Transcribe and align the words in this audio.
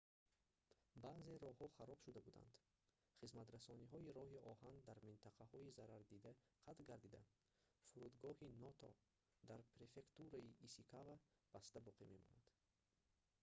баъзе 1.03 1.33
роҳҳо 1.45 1.67
хароб 1.77 1.99
шуда 2.05 2.21
буданд 2.27 2.53
хизматрасониҳои 3.19 4.13
роҳи 4.19 4.43
оҳан 4.51 4.75
дар 4.87 4.97
минтақаҳои 5.09 5.73
зарардида 5.77 6.31
қатъ 6.65 6.81
гардида 6.89 7.21
фурудгоҳи 7.89 8.55
ното 8.63 8.89
дар 9.49 9.61
префектураи 9.75 10.55
исикава 10.67 11.15
баста 11.53 11.77
боқӣ 11.87 12.03
мемонад 12.13 12.47